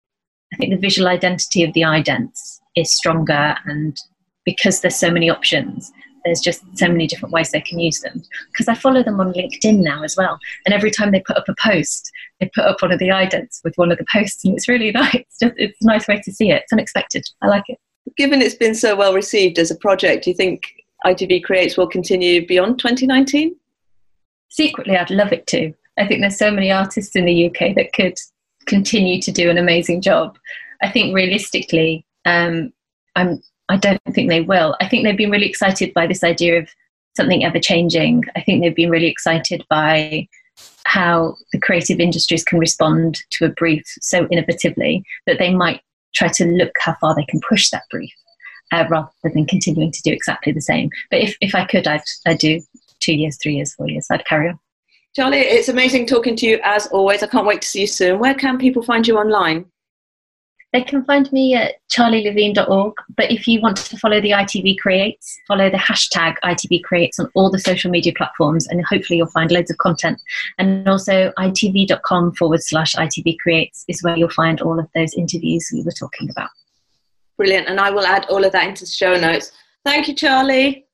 I 0.52 0.56
think 0.56 0.74
the 0.74 0.80
visual 0.80 1.08
identity 1.08 1.62
of 1.62 1.72
the 1.72 1.82
idents 1.82 2.58
is 2.76 2.92
stronger, 2.92 3.54
and 3.64 3.96
because 4.54 4.80
there's 4.80 4.96
so 4.96 5.10
many 5.10 5.30
options, 5.30 5.92
there's 6.24 6.40
just 6.40 6.62
so 6.76 6.88
many 6.88 7.06
different 7.06 7.32
ways 7.32 7.50
they 7.50 7.60
can 7.60 7.78
use 7.78 8.00
them. 8.00 8.22
Because 8.52 8.68
I 8.68 8.74
follow 8.74 9.02
them 9.02 9.20
on 9.20 9.32
LinkedIn 9.32 9.78
now 9.78 10.02
as 10.02 10.16
well, 10.16 10.38
and 10.64 10.74
every 10.74 10.90
time 10.90 11.12
they 11.12 11.20
put 11.20 11.36
up 11.36 11.48
a 11.48 11.54
post, 11.60 12.10
they 12.40 12.50
put 12.54 12.64
up 12.64 12.82
one 12.82 12.92
of 12.92 12.98
the 12.98 13.08
idents 13.08 13.60
with 13.64 13.74
one 13.76 13.92
of 13.92 13.98
the 13.98 14.06
posts, 14.12 14.44
and 14.44 14.54
it's 14.54 14.68
really 14.68 14.90
nice. 15.02 15.14
It's, 15.14 15.38
just, 15.40 15.54
it's 15.56 15.82
a 15.82 15.86
nice 15.86 16.08
way 16.08 16.20
to 16.24 16.32
see 16.32 16.50
it. 16.50 16.62
It's 16.62 16.72
unexpected. 16.72 17.24
I 17.42 17.48
like 17.48 17.64
it. 17.68 17.78
Given 18.16 18.42
it's 18.42 18.54
been 18.54 18.74
so 18.74 18.96
well 18.96 19.14
received 19.14 19.58
as 19.58 19.70
a 19.70 19.76
project, 19.76 20.24
do 20.24 20.30
you 20.30 20.36
think 20.36 20.64
ITV 21.06 21.44
Creates 21.44 21.76
will 21.76 21.86
continue 21.86 22.46
beyond 22.46 22.78
2019? 22.78 23.54
Secretly, 24.48 24.96
I'd 24.96 25.10
love 25.10 25.32
it 25.32 25.46
to. 25.48 25.72
I 25.98 26.06
think 26.06 26.20
there's 26.20 26.38
so 26.38 26.50
many 26.50 26.72
artists 26.72 27.14
in 27.14 27.24
the 27.24 27.46
UK 27.46 27.74
that 27.76 27.92
could 27.92 28.18
continue 28.66 29.20
to 29.22 29.30
do 29.30 29.50
an 29.50 29.58
amazing 29.58 30.00
job. 30.00 30.38
I 30.82 30.90
think 30.90 31.14
realistically, 31.14 32.04
um, 32.24 32.72
I'm 33.16 33.42
I 33.70 33.76
don't 33.76 34.00
think 34.12 34.28
they 34.28 34.40
will. 34.40 34.76
I 34.80 34.88
think 34.88 35.04
they've 35.04 35.16
been 35.16 35.30
really 35.30 35.48
excited 35.48 35.94
by 35.94 36.06
this 36.06 36.24
idea 36.24 36.58
of 36.58 36.68
something 37.16 37.44
ever 37.44 37.60
changing. 37.60 38.24
I 38.34 38.40
think 38.40 38.62
they've 38.62 38.74
been 38.74 38.90
really 38.90 39.06
excited 39.06 39.64
by 39.70 40.28
how 40.86 41.36
the 41.52 41.60
creative 41.60 42.00
industries 42.00 42.42
can 42.42 42.58
respond 42.58 43.20
to 43.30 43.44
a 43.44 43.50
brief 43.50 43.84
so 44.00 44.26
innovatively 44.26 45.02
that 45.26 45.38
they 45.38 45.54
might 45.54 45.80
try 46.14 46.28
to 46.28 46.44
look 46.46 46.72
how 46.80 46.96
far 47.00 47.14
they 47.14 47.24
can 47.24 47.40
push 47.48 47.70
that 47.70 47.84
brief 47.90 48.12
uh, 48.72 48.84
rather 48.90 49.08
than 49.22 49.46
continuing 49.46 49.92
to 49.92 50.02
do 50.02 50.12
exactly 50.12 50.52
the 50.52 50.60
same. 50.60 50.90
But 51.10 51.20
if, 51.20 51.36
if 51.40 51.54
I 51.54 51.64
could, 51.64 51.86
I'd, 51.86 52.02
I'd 52.26 52.38
do 52.38 52.60
two 52.98 53.14
years, 53.14 53.38
three 53.40 53.54
years, 53.54 53.74
four 53.74 53.88
years. 53.88 54.08
I'd 54.10 54.24
carry 54.24 54.48
on. 54.48 54.58
Charlie, 55.14 55.38
it's 55.38 55.68
amazing 55.68 56.06
talking 56.06 56.34
to 56.36 56.46
you 56.46 56.60
as 56.64 56.88
always. 56.88 57.22
I 57.22 57.28
can't 57.28 57.46
wait 57.46 57.62
to 57.62 57.68
see 57.68 57.82
you 57.82 57.86
soon. 57.86 58.18
Where 58.18 58.34
can 58.34 58.58
people 58.58 58.82
find 58.82 59.06
you 59.06 59.16
online? 59.16 59.66
They 60.72 60.82
can 60.82 61.04
find 61.04 61.30
me 61.32 61.54
at 61.54 61.74
charlielevine.org. 61.90 62.94
But 63.16 63.32
if 63.32 63.48
you 63.48 63.60
want 63.60 63.76
to 63.78 63.96
follow 63.96 64.20
the 64.20 64.30
ITV 64.30 64.78
Creates, 64.78 65.38
follow 65.48 65.68
the 65.68 65.76
hashtag 65.76 66.36
ITV 66.44 66.84
Creates 66.84 67.18
on 67.18 67.28
all 67.34 67.50
the 67.50 67.58
social 67.58 67.90
media 67.90 68.12
platforms, 68.16 68.68
and 68.68 68.84
hopefully 68.84 69.16
you'll 69.16 69.26
find 69.26 69.50
loads 69.50 69.70
of 69.70 69.78
content. 69.78 70.20
And 70.58 70.88
also, 70.88 71.32
itv.com 71.38 72.34
forward 72.34 72.62
slash 72.62 72.94
ITV 72.94 73.38
Creates 73.38 73.84
is 73.88 74.02
where 74.02 74.16
you'll 74.16 74.30
find 74.30 74.60
all 74.60 74.78
of 74.78 74.88
those 74.94 75.14
interviews 75.14 75.68
we 75.72 75.82
were 75.82 75.90
talking 75.90 76.30
about. 76.30 76.50
Brilliant. 77.36 77.68
And 77.68 77.80
I 77.80 77.90
will 77.90 78.06
add 78.06 78.26
all 78.26 78.44
of 78.44 78.52
that 78.52 78.68
into 78.68 78.84
the 78.84 78.90
show 78.90 79.14
notes. 79.14 79.52
Thank 79.84 80.08
you, 80.08 80.14
Charlie. 80.14 80.86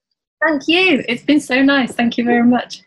Thank 0.46 0.68
you. 0.68 1.04
It's 1.08 1.24
been 1.24 1.40
so 1.40 1.62
nice. 1.62 1.92
Thank 1.92 2.16
you 2.16 2.24
very 2.24 2.44
much. 2.44 2.82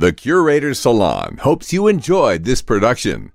The 0.00 0.14
Curator's 0.14 0.78
Salon 0.78 1.36
hopes 1.42 1.74
you 1.74 1.86
enjoyed 1.86 2.44
this 2.44 2.62
production. 2.62 3.32